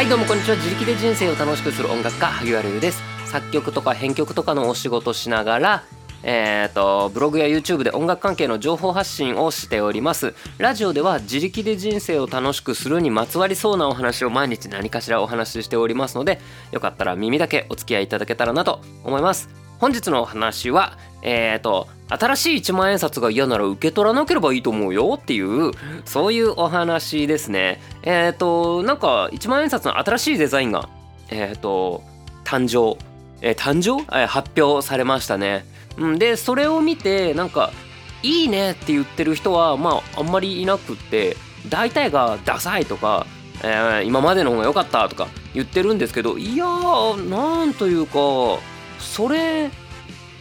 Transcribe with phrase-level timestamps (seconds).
[0.00, 0.56] はいどうもこんにちは。
[0.56, 3.02] 自力で人生を楽しくする音楽家萩原優です。
[3.26, 5.84] 作曲とか編曲とかのお仕事しながら
[6.22, 10.34] えーと、ブログや YouTube で音楽関係の情報発信をしております。
[10.56, 16.40] ラジオでは自力で人生を楽しくするにまつわりそうなお話を毎日何かしらお話ししておりますので
[16.72, 19.50] よかったら耳だけお付き合いいただけたらなと思います。
[19.80, 25.70] 本日のお話はえーと新しい1万円札が嫌なら受け取らなければいいと思うよっていう
[26.04, 27.80] そういうお話ですね。
[28.02, 30.88] えっ、ー、となんか1万円札の新しいデザインが
[31.30, 32.02] えっ、ー、と
[32.44, 32.98] 誕生
[33.42, 35.64] えー、誕生、えー、発表されましたね。
[35.98, 37.72] うん、でそれを見てなんか
[38.22, 41.36] 「いいね」って言ってる人はまああんまりいなくって
[41.68, 43.26] 大体が「ダサい」とか、
[43.62, 48.62] えー、今までの方が良かった」とか言ってるんですけどいやーなんというか
[48.98, 49.70] それ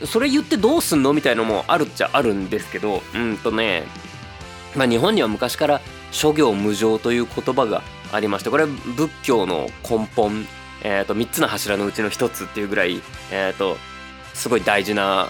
[0.06, 3.84] それ言ってどうすんのみたいのもあるっちゃあるんですけどうんとね
[4.76, 7.82] まあ日本には昔から諸行無常という言葉が
[8.12, 10.46] ありましてこれは仏教の根本、
[10.84, 13.78] えー、と3つの柱のうちの1つっていうぐらい、えー、と
[14.34, 15.30] すごい大事な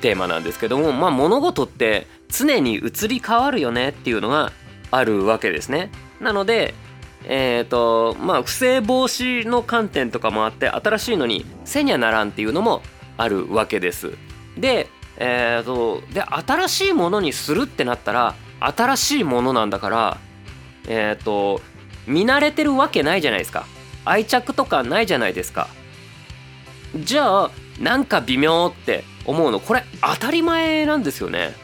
[0.00, 4.52] テーマなんですけども、まあ、物事って常に移り変わるよねっていうのが
[4.90, 5.90] あるわけですね。
[6.20, 6.74] なので、
[7.24, 12.82] え、ー、とまあ不正防止の観点とかもあって新しいのにせにゃならんっていうのも
[13.16, 14.12] あるわけです。
[14.56, 20.18] で,、えーと、で新しいものにするってなったら新しいものなんだから
[20.88, 21.60] えっ、ー、と
[22.06, 23.66] 見慣れてるわけないじゃないですか。
[24.04, 25.68] 愛着とかないじゃないですか。
[26.96, 29.60] じゃあなんか微妙って思うの。
[29.60, 31.54] これ当たり前なんですよね。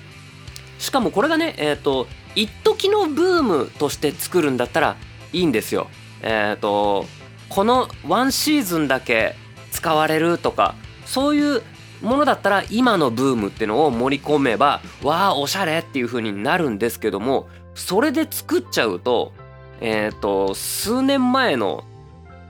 [0.79, 4.97] しかもこれがねえっ、ー、と一時のブームとして作るんだったら
[5.33, 5.89] いいんですよ。
[6.23, 7.07] えっ、ー、と
[7.49, 9.37] このワンシーズンだけ
[9.71, 10.75] 使われるとか
[11.07, 11.63] そういう
[12.03, 19.33] ものだったら今のブームってのを盛り込めばわあおしゃれっていう風になるんですけどもそれで作っちゃうと
[19.81, 21.85] えっ、ー、と数年前の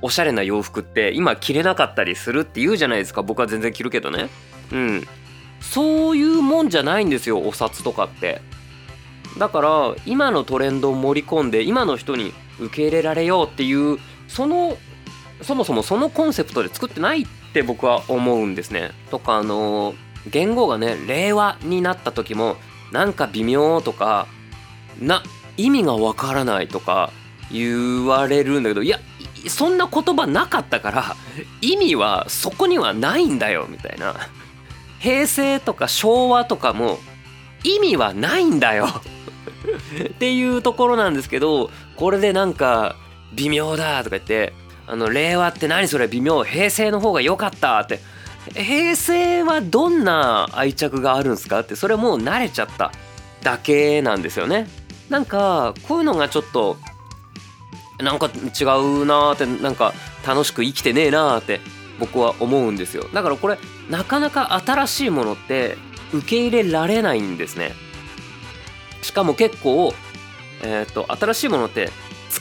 [0.02, 3.22] おしゃれな洋服って今着れなかったりするって言うじゃないですか。
[3.22, 4.28] 僕は全然着るけどね。
[4.72, 5.06] うん。
[5.60, 8.42] そういうもんじゃないんですよお札とかって。
[9.38, 13.98] だから今のトレンドを盛り込んで今の人に受け入れられようっていう
[14.28, 14.76] その
[15.40, 18.92] そもそもそのコンセプトで作ってないっって僕は思うんですね。
[19.10, 19.94] とかあの
[20.26, 22.56] 言語がね令和になった時も
[22.92, 24.26] なんか微妙とか
[24.98, 25.22] な
[25.58, 27.12] 意味がわからないとか
[27.50, 28.98] 言われるんだけどいや
[29.48, 31.16] そんな言葉なかったから
[31.60, 34.14] 意味はそこにはないんだよみたいな。
[34.98, 36.98] 平成とか昭和とかも
[37.64, 38.86] 意味はないんだよ
[40.08, 42.96] っていうところなんですけどこれでなんか
[43.34, 44.52] 微妙だとか言って
[44.86, 46.42] あの令和って何それ微妙。
[46.44, 48.00] 平成の方が良かったって。
[48.54, 51.76] 平成はどんな愛着があるんですかって。
[51.76, 52.92] それもう慣れちゃった
[53.42, 54.66] だけなんですよね。
[55.08, 56.76] なんかこういうのがちょっと
[58.00, 59.92] なんか違うなーってなんか
[60.26, 61.60] 楽しく生きてねえなーって
[62.00, 63.06] 僕は思うんですよ。
[63.12, 63.58] だからこれ
[63.90, 65.76] なかなか新しいものって
[66.12, 67.72] 受け入れられないんですね。
[69.02, 69.94] しかも結構
[70.62, 71.90] えっ、ー、と新しいものって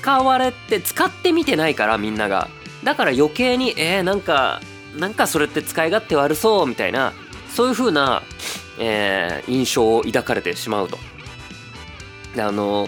[0.02, 2.50] 使われて使ってみてないからみんなが
[2.84, 4.60] だから余計にえー、なんか
[4.98, 7.14] なんかそれって使い勝手悪そうみたいな
[7.50, 8.24] そういう風な、
[8.80, 10.98] えー、印象を抱かれてしまうと
[12.36, 12.88] であの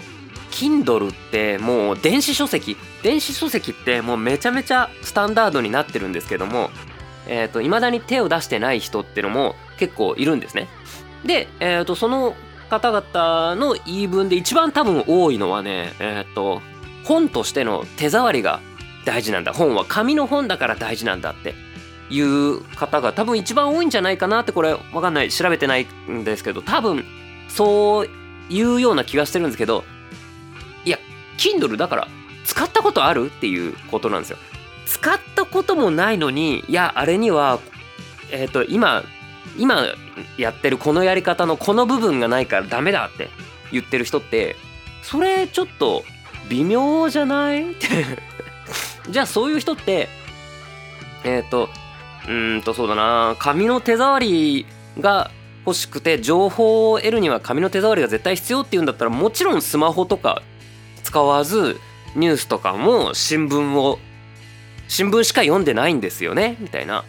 [0.50, 6.70] Kindle ってもう電子書籍電子書籍ってもうめちゃめちゃスタンダードになってるんですけども
[7.26, 10.68] えーと、未だに手を出してない人ってのも結構いるんですね。
[11.24, 12.34] で、えーと、その
[12.68, 16.60] 方々の言い分で一番多分多いのはね、えーと、
[17.04, 18.60] 本としての手触りが
[19.04, 19.52] 大事なんだ。
[19.52, 21.54] 本は紙の本だから大事なんだって。
[22.10, 25.30] いう方が多分一番多いんじゃないかなってこれわかんない。
[25.30, 27.04] 調べてないんですけど多分
[27.48, 28.08] そう
[28.50, 29.84] いうような気がしてるんですけど
[30.84, 30.98] いや
[31.38, 32.08] Kindle だから
[32.44, 34.36] 使ったことあるっていうことなんですよ。
[34.86, 37.58] 使ったこともないのにいやあれには
[38.30, 39.02] えっ、ー、と今
[39.56, 39.86] 今
[40.36, 43.30] やってるこのやり方のこの部分がないからダメだって
[43.72, 44.56] 言ってる人って
[45.02, 46.04] それちょっと
[46.48, 47.72] 微妙じゃない？
[47.72, 47.88] って。
[49.10, 50.08] じゃあそういう人って
[51.24, 51.68] えっ、ー、と
[52.28, 53.36] うんとそうだな。
[53.38, 54.66] 紙の手触り
[54.98, 55.30] が
[55.66, 60.42] 欲しくて情報を得るには紙の手触りが絶対必要っていうんだったらもちろんスマホとか
[61.02, 61.78] 使わず
[62.16, 63.98] ニュースとかも新聞を
[64.88, 66.56] 新聞しか読んでないんですよね？
[66.60, 67.04] みたいな。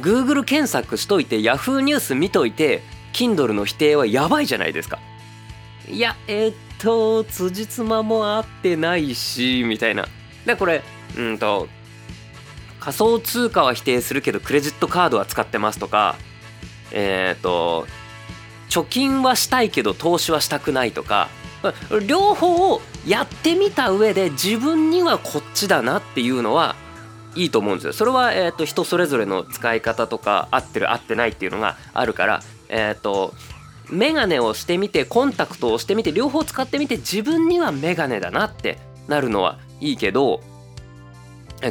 [0.00, 2.82] Google 検索しといて Yahoo ニュース見といて
[3.12, 4.98] Kindle の否定はやばいじゃないですか。
[5.88, 10.08] いやえー、っと辻褄も合ってないしみたいな
[10.46, 10.82] でこれ
[11.16, 11.68] うんと
[12.78, 16.16] 仮想通貨は否定するけどクレジットカードは使ってますとか
[16.92, 17.86] えー、と
[18.68, 21.28] 貯金はしたいけど投資はしたくないとか
[22.06, 26.76] 両方をやってみた上で自分にはこっちだなっていうのは
[27.36, 27.92] いいと思うんですよ。
[27.92, 33.34] それは、えーと、人それぞれの使い方とか合ってる合ってないっていうのがあるから、えっ、ー、と
[33.90, 38.78] メガネをしてみてコンタクトをしてみて両方使ってみて自分にはメガネだなって
[39.08, 40.40] なるのはいいけど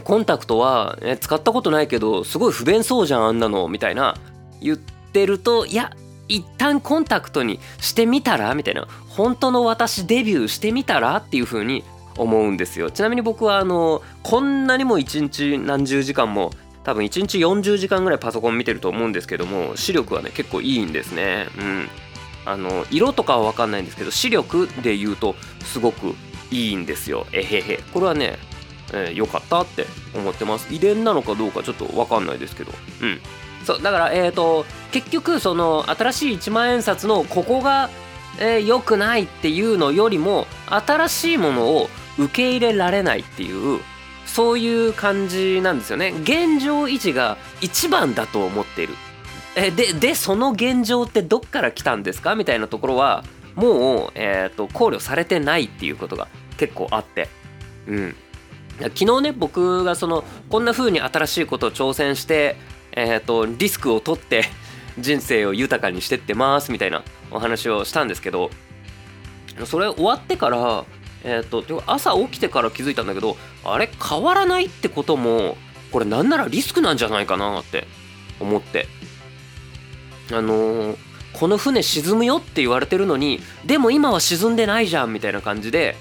[0.04, 4.16] コンタクトは使ったことないけどすごい不便そうじゃんあんなのみたいな
[4.62, 5.96] 言ってるといや
[6.28, 11.84] 一旦コンタクトにしてみたらみたいな本当の私デビューしてみたらっていう風に
[12.18, 12.92] 思うんですよ。
[12.92, 16.52] ちなみに僕はあのこんなにも一日何十時間も
[16.84, 21.48] 多分1日40時間ぐらいパソコン見てると思うんですけども視力はね結構いいんですね。
[21.58, 21.90] うん。
[22.50, 26.16] あの色とかは分かんないんですけど視力で言うとすごく
[26.52, 27.28] いいんですよ。
[27.32, 27.78] えへへ。
[27.94, 28.38] これはね
[28.92, 29.86] えー、よかったって
[30.16, 30.74] 思ってます。
[30.74, 32.72] 遺伝なのかどうかちょっと分かんないですけど。
[33.02, 33.22] うん。
[33.66, 37.90] そうだからえっ、ー、と結局その新しい一万円札のここが
[38.40, 43.82] えー、良くないっていうのよりも新しいものを受け入れられないっていう
[44.26, 46.14] そういう感じなんですよね。
[46.22, 48.94] 現状維持が一番だと思っている。
[49.62, 52.36] えででその現状ってどっから来たんですか？
[52.36, 53.24] みたいなところは
[53.56, 56.28] もう、えーと、考慮されてないっていうことが
[56.58, 57.28] 結構あって。
[57.88, 58.16] うん。
[58.80, 62.56] 昨日ね僕がそのこんな風に新しいことを挑戦して
[62.94, 64.46] え、ー、とリスクを取って
[64.98, 68.52] 人生を豊かにしてってますみたいなお話をしたんですけど
[69.66, 70.86] それ終わってから
[71.26, 73.36] えっ、ー、と朝起きてから気づいたんだけど
[73.66, 75.58] あれ変わらないってことも
[75.92, 77.86] これなんならリスクなんじゃないかなって
[78.40, 78.88] 思って。
[80.32, 80.98] あのー、
[81.34, 85.96] この船沈むよって言われてるのにでも今は沈んでないじゃんみたいな感じで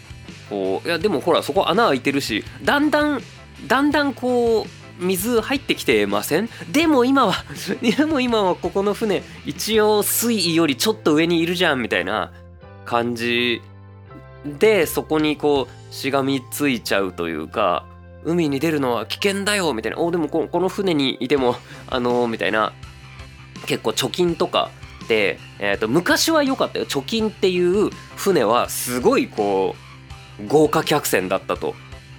[0.49, 3.23] こういやでもほらそこ穴開いてるしだんだん
[3.67, 6.49] だんだんこう水入ってきてません？
[6.71, 7.35] でも今は
[7.81, 12.33] でも今はここの船一応水位よりちょっと上にいるじゃんみたいな
[12.85, 13.63] 感じ
[14.45, 17.85] でそこにこうしがみついちゃうというか
[18.25, 21.57] 海に出るのは危険だよみたいなおでもこの船にいても
[21.89, 22.73] あのー、みたいな
[23.67, 24.71] 結構貯金とか
[25.09, 26.87] で、えーと、昔は良かったよ。
[26.87, 29.75] 貯金っていう船はすごいこ
[30.41, 31.75] う豪華客船だったと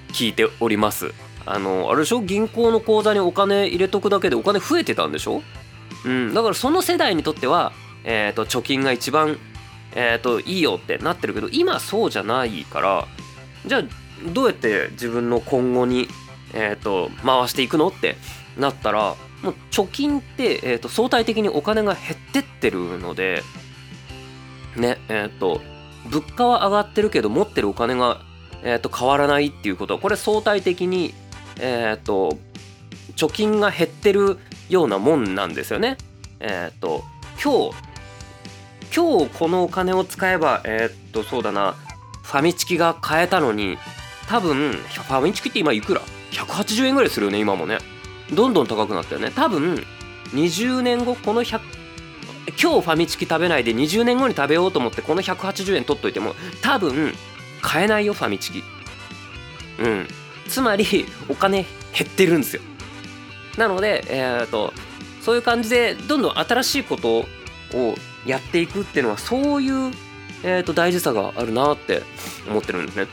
[0.10, 1.14] 聞いております。
[1.46, 2.22] あのあれでしょ？
[2.22, 5.42] 銀行の口座にお金入れとくだけでお金増えてたんでしょ？
[6.06, 6.34] うん。
[6.34, 7.72] だからその世代にとっては、
[8.04, 9.38] えーと、貯金が一番、
[9.96, 13.08] えーと、いいよってなってるけど今そうじゃないから
[13.66, 13.84] じゃあ
[14.34, 16.08] どうやって自分の今後に、
[16.54, 17.88] えーと、回していくの？
[17.88, 18.18] って
[18.58, 23.44] なったらもう貯金って、えー、と相対的にお金が減ってってるので
[24.76, 25.62] ねえっ、ー、と
[26.10, 28.22] 物価は上がってるけど持ってるお金が、
[28.64, 31.14] えー、と変わらないっていうことはこれ相対的に
[31.60, 32.38] えっ、ー、と
[33.16, 34.38] 貯金が減ってる
[34.70, 35.98] ようなもんなんですよね。
[36.40, 37.04] えっ、ー、と
[37.44, 41.76] 今日今日このお金を使えばえっ、とそうだな
[42.24, 43.78] ファミチキが買えたのに
[44.28, 46.02] 多分ファミチキって今いくら
[46.32, 47.80] ?180 円ぐらいするよね今もね。
[48.34, 49.32] どんどん高くなったよね。
[49.32, 49.84] 多分
[50.34, 51.60] 20年後この100
[52.62, 57.14] 今日ファミチキ食べないで20年後に食べようと思ってこの180円取っといても多分
[57.62, 58.64] 買えないよファミチキ。
[59.80, 60.08] うん
[60.50, 62.62] つまりお金減ってるんですよ
[63.58, 64.74] なので、えーと、
[65.22, 67.26] そういう感じでどんどん新しいことを
[68.26, 69.92] やっていくっていうのはそういう、
[70.44, 72.02] えーと、大事さがあるなって
[72.50, 73.08] 思ってるんですね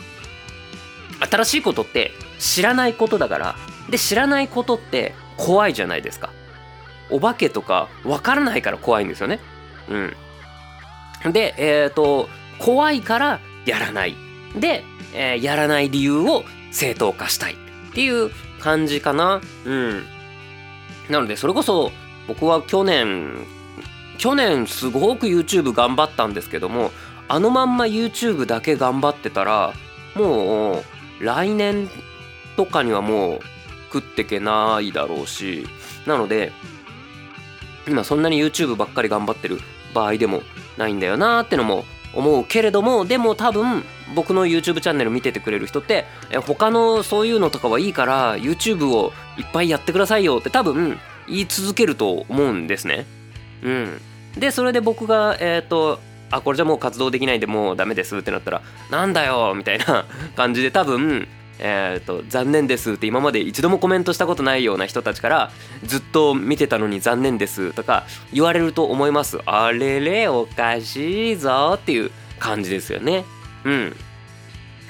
[1.30, 3.56] 新しいことって知らないことだから
[3.90, 6.30] で知らないことって怖いじゃないですか。
[7.10, 9.40] お化けとかわからないから怖いんですよね。
[9.88, 11.32] うん。
[11.32, 12.28] でえっ、ー、と
[12.58, 14.14] 怖いからやらない。
[14.56, 17.54] で、えー、やらない理由を正当化したい。
[17.54, 17.56] っ
[17.94, 19.40] ていう感じかな。
[19.64, 20.04] うん。
[21.08, 21.92] なのでそれこそ
[22.26, 23.46] 僕は去年
[24.18, 26.90] 去年すごく YouTube 頑張ったんですけども
[27.28, 29.72] あのまんま YouTube だけ頑張ってたら
[30.14, 30.78] も
[31.20, 31.88] う来年
[32.56, 33.40] とかにはもう
[33.92, 35.66] 食ってけないだろうし
[36.06, 36.52] なので
[37.88, 39.60] 今そんなに YouTube ばっかり頑張ってる
[39.94, 40.42] 場合でも
[40.76, 53.04] ないんだよなーってのも思うけれどもでも多分僕の YouTube チャンネル見ててくれる人ってえ他のそういうのとかはいいから YouTube をいっぱいやってくださいよって多分言い続けると思うんですね。
[53.62, 54.00] うん、
[54.38, 55.98] でそれで僕がえっ、ー、と
[56.30, 61.28] あこれじゃもう活動できないでもうダメですってなったらなんだよみたいな感じで多分
[61.58, 65.50] えーと、残念ですって今まで一度もコメントしたことないような人たちから
[65.84, 69.38] ずっと見てたのに残念ですとか言われると思います。
[69.46, 73.24] あれれおかしいぞっていう感じですよね。
[73.64, 73.96] うん。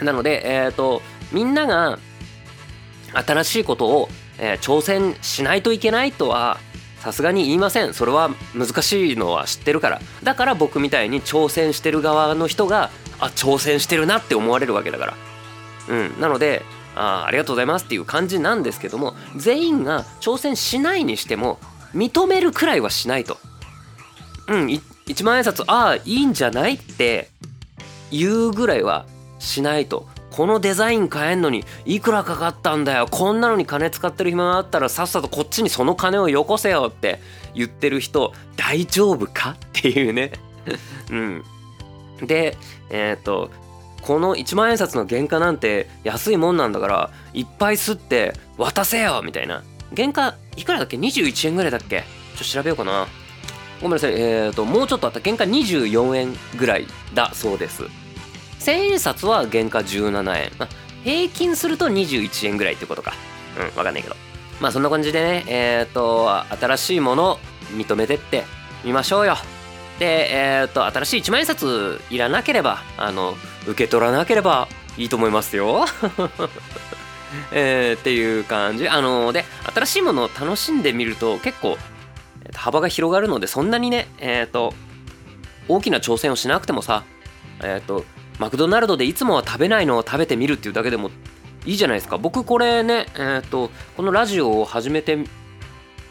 [0.03, 1.99] なのでえっ、ー、とみんなが
[3.13, 4.09] 新しいことを、
[4.39, 6.59] えー、挑戦しないといけないとは
[6.99, 7.95] さすがに言いません。
[7.95, 10.01] それは難しいのは知ってるから。
[10.25, 15.15] だから僕みたいに挑戦してる側の人があ挑戦してるなって思われるわけだから。
[15.89, 16.21] うん。
[16.21, 16.63] なので
[16.95, 21.59] あありがとうございますっていう感じなんですけども全員が挑戦しないにしても
[21.95, 23.39] 認めるくらいはしないと。
[24.49, 27.29] うん一万円札ああいいんじゃないって
[28.11, 29.07] 言うぐらいは
[29.39, 30.09] しないと。
[30.37, 33.09] このデザイン変えんのにいくらかかったんだよ。
[33.11, 37.21] こんなのに金使ってる暇があったらさっさとこっちにその金をよこせよって
[37.55, 39.53] 言ってる人大丈夫か？
[39.53, 40.33] っていうね。
[41.11, 41.45] うん。
[42.21, 42.59] で
[42.91, 43.51] えっ、ー、と
[44.07, 49.65] この1万円札の原価なんて安いもんなんだからいっぱい吸って渡せよみたいな。
[49.97, 52.03] 原価いくらだっけ？21円ぐらいだっけ？
[52.03, 52.05] ちょ
[52.37, 53.09] っと調べようかな。
[53.83, 54.13] ごめんなさい。
[54.13, 55.21] えっ、ー、ともうちょっとあった。
[55.21, 57.83] 原価24円ぐらいだそうです。
[58.61, 60.69] 千円札は原価17円、まあ、
[61.03, 63.13] 平均すると21円ぐらいってことか。
[63.59, 64.15] うんわかんないけど。
[64.61, 67.39] まあそんな感じでねえっ、ー、と新しいもの
[67.73, 68.45] 認めてって
[68.85, 69.37] みましょうよ。
[69.99, 73.35] でえっ、と新しい一万円札いらなければあの
[73.67, 75.87] 受け取らなければいいと思いますよ。
[77.53, 78.89] えー、っていう感じ。
[78.89, 81.77] あので新しいものを楽しんでみると結構
[82.55, 84.75] 幅が広がるのでそんなにねえっ、と
[85.69, 87.03] 大きな挑戦をしなくてもさ
[87.63, 88.05] えっ、と
[88.39, 91.11] マクドナルドでいつもは食べないのを食べてみるっていうだけでも
[91.65, 92.19] いいじゃないですか。
[92.19, 95.19] 僕これねえっ、とこのラジオを始めて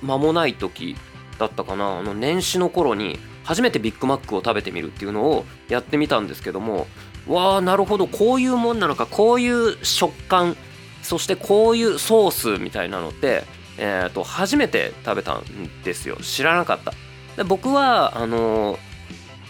[0.01, 0.95] 間もない時
[1.37, 1.99] だったかな。
[1.99, 6.87] あの年始の頃に初めてビッグマックを食べてみるっていうのをやってみたんですけども
[7.27, 8.07] わあなるほど。
[8.07, 9.05] こういうもんなのか。
[9.07, 10.55] こういう食感。
[11.01, 13.43] そしてこういうソースみたいなのって
[13.77, 15.43] えーと、初めて食べたん
[15.83, 16.17] ですよ。
[16.21, 16.93] 知らなかった。
[17.35, 18.79] で僕はあのー、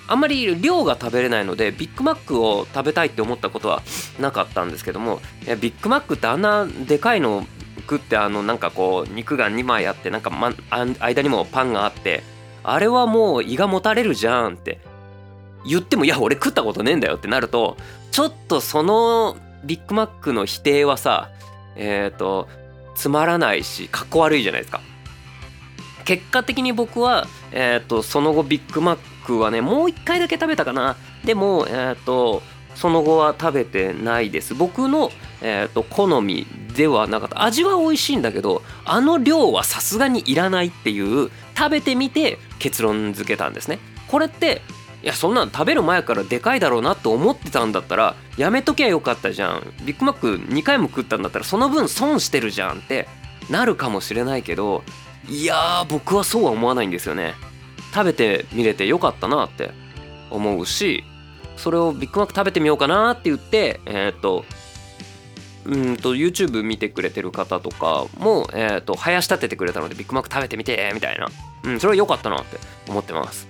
[0.08, 3.84] あんまり量が食べれないのでビッグマックを食べたいって思ったことは
[4.20, 5.20] なかったんですけども
[5.62, 7.46] ビッグマックってあんなでかいの
[7.82, 10.54] 食ってあのなんかこう肉が2枚あってなんか、ま、
[11.00, 12.24] 間にもパンがあって
[12.72, 14.80] あれはもう胃がもたれるじゃんって。
[15.66, 17.76] 言ってもいや俺食ったことねえんだよってなると
[18.12, 21.32] ちょっとそのビッグマックの否定はさ
[21.76, 22.48] えっ、ー、と
[22.96, 24.80] つまらないしかっこ悪いじゃないですか。
[26.06, 30.96] 結果的に僕は、えーと、その後ビッグマックはねもう一回だけ食べたかな。
[31.26, 32.44] でも、えーと、
[32.76, 34.54] その後は食べてないです。
[34.54, 35.10] 僕の、
[35.42, 36.46] えーと、好み
[36.76, 37.44] ではなかった。
[37.44, 43.80] 味は美味しいんだけどあの量はさすがにいらないっていう食べてみて結論付けたんですね。
[44.08, 44.62] これって
[45.04, 49.74] いやそんなん食べる前からでかいだろうなと思ってたんだったらやめときゃよかったじゃん。
[49.86, 53.08] ビッグマック2回も食ったんだったらその分損してるじゃんって
[53.50, 54.84] なるかもしれないけど
[55.30, 57.36] いや僕はそうは思わないんですよね。
[57.94, 59.72] 食べてみれてよかったなって
[60.30, 61.04] 思うし
[61.56, 64.44] それをビッグマック食べてみようかなって言ってえっ、と
[65.66, 71.28] うんと YouTube 見てくれてる方とかも、えーと、囃し立ててくれたのでビッグマック食べてみてみたいな、
[71.66, 72.58] うん、それは良かったなって
[72.88, 73.48] 思ってます。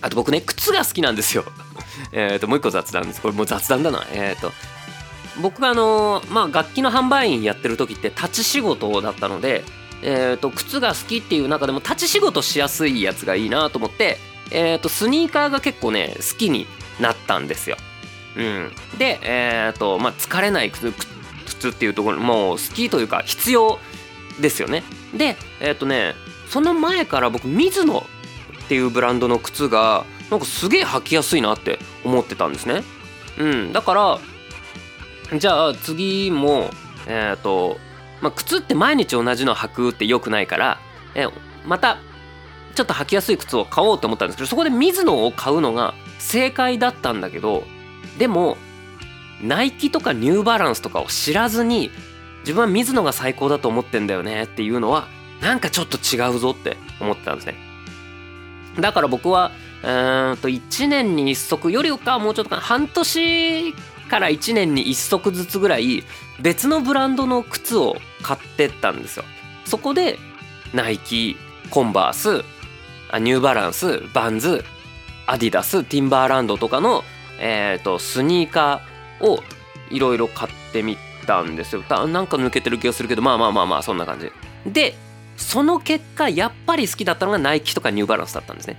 [0.00, 1.44] あと僕ね靴が好きなんですよ。
[2.12, 3.20] えっともう一個雑談です。
[3.20, 4.04] これもう雑談だな。
[4.12, 4.52] えっ、ー、と
[5.40, 9.64] 僕があのまあ楽器の販売員やってる時って立ち仕事だったので
[10.06, 14.18] えーと、靴が好きっていう中でも立ち仕事しやすいやつがいいなと思って、
[14.50, 16.66] えーと、スニーカーが結構ね好きに
[17.00, 17.76] なったんですよ。
[18.36, 20.92] うん、で、えーとまあ、疲れない靴
[21.46, 23.78] 靴っていうところもう好きというか必要
[24.40, 24.82] ですよね。
[25.16, 26.14] でえっ、とね
[26.48, 28.06] その前から僕ミズノ
[28.64, 32.82] っていうブランドの靴がなんかすげえ履きやすいなって思ってたんですね。
[33.38, 34.18] うん、だか
[35.30, 36.70] らじゃあ次も
[37.06, 37.78] えっ、ー、と
[38.24, 40.80] まあ、靴って毎日同じの履くって良くないから、
[41.14, 41.26] え
[41.66, 41.98] また
[42.74, 47.64] ちょっと履きやすい靴を買おうと思ったんですけどそこでミズノを買うのが正解だったんだけど
[48.18, 48.56] でも
[49.42, 51.90] ナイキとかニューバランスとかを知らずに
[52.40, 55.08] 自分はミズノが最高だと思ってんだよねっていうのは
[55.40, 57.56] なんかちょっと違うぞって思ってたんですね。
[58.80, 59.86] だから僕はう
[60.34, 63.74] んと1年に1足よりかもうちょっとか半年
[64.08, 66.04] から1年に1足ずつぐらい
[66.40, 69.24] 別のブランドの靴を買ってったんですよ。
[69.64, 70.18] そこで
[70.72, 71.36] ナイキ
[71.70, 72.44] コンバース
[73.20, 74.64] ニューバランスバンズ
[75.26, 77.02] アディダスティンバーランドとかの、
[77.38, 79.40] えーと、スニーカーを
[79.90, 81.82] いろいろ買ってみたんですよ。
[81.82, 84.32] なんか抜けてる気がするけどまあまあまあまあそんな感じ。
[84.66, 84.94] で
[85.36, 88.76] その結果やっぱり好きだったのがナイキとかニューバランスだったんですね。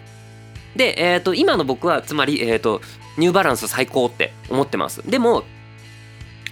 [0.76, 2.82] で、えーと、今の僕はつまり、えーと
[3.18, 5.02] ニューバランス最高って思ってます。
[5.10, 5.44] でも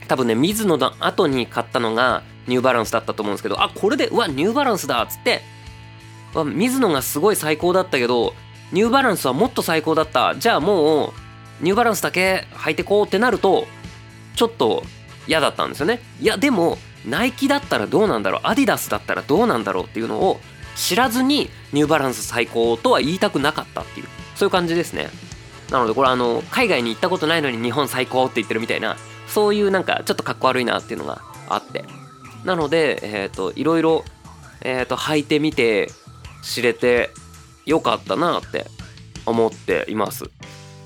[0.07, 5.41] 多分ね水野の後に買ったのがニューバランスだったと思うんですけどあこれでうわニューバランスだっつって
[6.45, 8.33] 水野がすごい最高だったけど
[8.71, 10.35] ニューバランスはもっと最高だった。
[10.35, 11.13] じゃあもう
[11.61, 13.67] ニューバランスだけ履いてこうってなると
[14.35, 14.83] ちょっと
[15.27, 16.01] 嫌だったんですよね。
[16.21, 20.39] いやでもナイキだったらどうなんだろうアディダスだったらどうなんだろうっていうのを
[20.75, 25.09] 知らずにニューバランス最高とは言いたくなかったっていうそういう感じですね。
[25.69, 31.85] なのでこれあの海外に行ったことないのに日本最高って言ってるみたいなそういうなんかちょっとかっこ悪いなっていうのがあって。
[32.43, 34.03] なのでえっ、ー、といろいろ
[34.61, 35.89] えっ、ー、と履いてみて
[36.41, 37.11] 知れて
[37.65, 38.65] よかったなって
[39.25, 40.25] 思っています。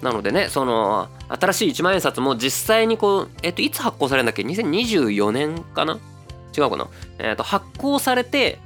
[0.02, 6.00] なのでねその新しい一万円札も実際にこうえっ、といつ発行されるんだっけ？2024年かな？
[6.58, 6.88] 違うかな？
[7.20, 8.60] えっ、と発行されて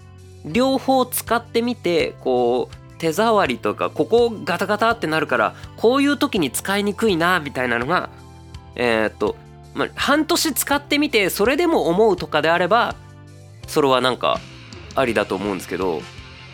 [0.45, 8.09] 両方使ってみてこう手触りとかここガタガタってなるからこういう時に使いにくいなみたいなのが
[8.75, 9.35] え、っと、
[9.73, 12.95] まあ、半年使ってみてそれでも思うとかであれば
[13.67, 14.39] それはなんか
[14.95, 16.01] ありだと思うんですけど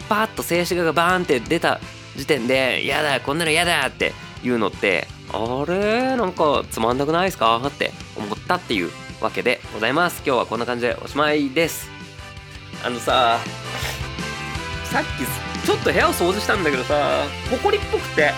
[0.08, 1.80] パッと静止画がバーンって出た
[2.16, 6.15] 時点で「やだこんなのやだ!」っていうのってあれ？
[6.15, 7.62] なんかつまんなくないですか？
[7.65, 8.91] って思ったっていう
[9.22, 10.22] わけでございます。
[10.25, 11.89] 今日はこんな感じでおしまいです。
[12.84, 13.39] あのさ
[14.86, 18.31] さっきちょっと部屋を掃除したんだけどさほこりっぽくて。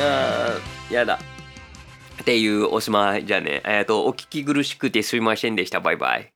[0.00, 1.18] あーやだ。
[2.20, 3.62] っていうおしまいじゃね。
[3.64, 5.80] えっ、ー、とお聞き苦しくてすいませんでした。
[5.80, 6.35] バイバイ